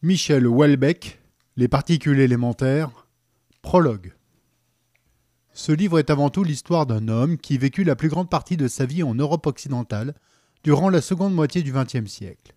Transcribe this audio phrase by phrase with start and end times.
[0.00, 1.18] Michel Houellebecq,
[1.56, 3.08] Les particules élémentaires,
[3.62, 4.14] prologue.
[5.52, 8.68] Ce livre est avant tout l'histoire d'un homme qui vécut la plus grande partie de
[8.68, 10.14] sa vie en Europe occidentale
[10.62, 12.54] durant la seconde moitié du XXe siècle.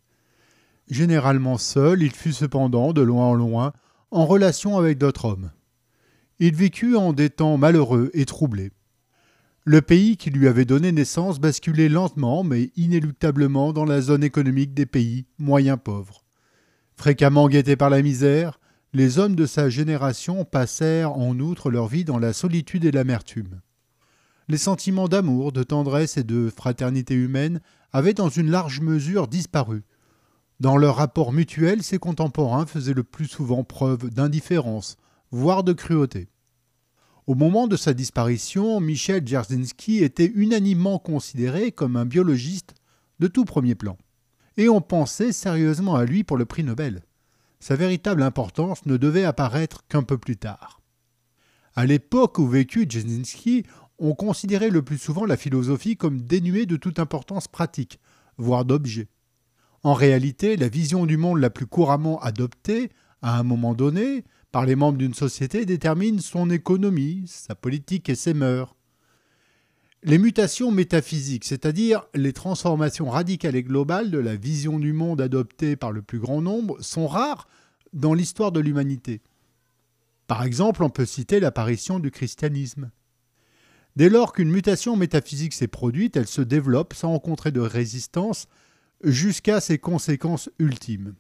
[0.88, 3.74] Généralement seul, il fut cependant, de loin en loin,
[4.12, 5.50] en relation avec d'autres hommes.
[6.38, 8.70] Il vécut en des temps malheureux et troublés.
[9.64, 14.76] Le pays qui lui avait donné naissance basculait lentement mais inéluctablement dans la zone économique
[14.76, 16.21] des pays moyens pauvres.
[17.02, 18.60] Fréquemment guettés par la misère,
[18.94, 23.62] les hommes de sa génération passèrent en outre leur vie dans la solitude et l'amertume.
[24.48, 27.60] Les sentiments d'amour, de tendresse et de fraternité humaine
[27.92, 29.82] avaient dans une large mesure disparu.
[30.60, 34.98] Dans leur rapport mutuel, ses contemporains faisaient le plus souvent preuve d'indifférence,
[35.32, 36.30] voire de cruauté.
[37.26, 42.76] Au moment de sa disparition, Michel Dzerzhinsky était unanimement considéré comme un biologiste
[43.18, 43.98] de tout premier plan
[44.58, 47.04] et on pensait sérieusement à lui pour le prix Nobel.
[47.60, 50.82] Sa véritable importance ne devait apparaître qu'un peu plus tard.
[51.76, 53.66] À l'époque où vécut Jasinski,
[54.00, 58.00] on considérait le plus souvent la philosophie comme dénuée de toute importance pratique,
[58.38, 59.08] voire d'objet.
[59.84, 62.90] En réalité, la vision du monde la plus couramment adoptée,
[63.22, 68.16] à un moment donné, par les membres d'une société détermine son économie, sa politique et
[68.16, 68.76] ses mœurs.
[70.04, 75.76] Les mutations métaphysiques, c'est-à-dire les transformations radicales et globales de la vision du monde adoptée
[75.76, 77.48] par le plus grand nombre, sont rares
[77.94, 79.22] dans l'histoire de l'humanité.
[80.26, 82.90] Par exemple, on peut citer l'apparition du christianisme.
[83.96, 88.48] Dès lors qu'une mutation métaphysique s'est produite, elle se développe sans rencontrer de résistance
[89.04, 91.14] jusqu'à ses conséquences ultimes.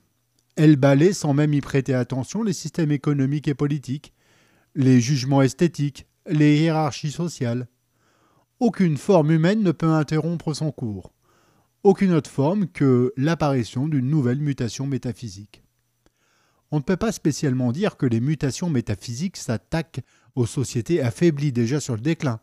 [0.56, 4.14] Elle balaie sans même y prêter attention les systèmes économiques et politiques,
[4.74, 7.68] les jugements esthétiques, les hiérarchies sociales.
[8.62, 11.12] Aucune forme humaine ne peut interrompre son cours.
[11.82, 15.64] Aucune autre forme que l'apparition d'une nouvelle mutation métaphysique.
[16.70, 20.02] On ne peut pas spécialement dire que les mutations métaphysiques s'attaquent
[20.36, 22.40] aux sociétés affaiblies déjà sur le déclin.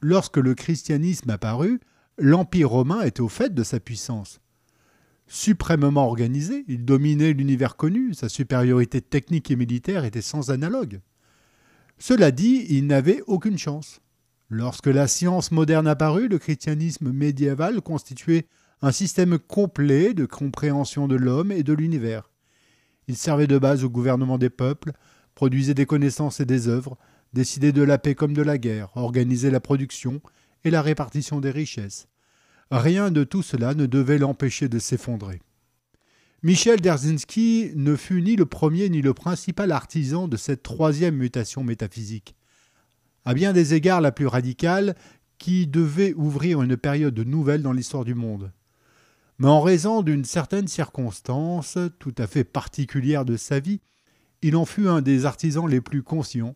[0.00, 1.80] Lorsque le christianisme apparut,
[2.16, 4.40] l'Empire romain était au fait de sa puissance.
[5.26, 11.00] Suprêmement organisé, il dominait l'univers connu, sa supériorité technique et militaire était sans analogue.
[11.98, 14.00] Cela dit, il n'avait aucune chance.
[14.56, 18.46] Lorsque la science moderne apparut, le christianisme médiéval constituait
[18.82, 22.30] un système complet de compréhension de l'homme et de l'univers.
[23.08, 24.92] Il servait de base au gouvernement des peuples,
[25.34, 26.96] produisait des connaissances et des œuvres,
[27.32, 30.20] décidait de la paix comme de la guerre, organisait la production
[30.62, 32.06] et la répartition des richesses.
[32.70, 35.42] Rien de tout cela ne devait l'empêcher de s'effondrer.
[36.44, 41.64] Michel Derzinski ne fut ni le premier ni le principal artisan de cette troisième mutation
[41.64, 42.36] métaphysique
[43.24, 44.94] à bien des égards la plus radicale,
[45.38, 48.52] qui devait ouvrir une période nouvelle dans l'histoire du monde.
[49.38, 53.80] Mais en raison d'une certaine circonstance tout à fait particulière de sa vie,
[54.42, 56.54] il en fut un des artisans les plus conscients,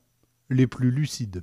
[0.50, 1.42] les plus lucides.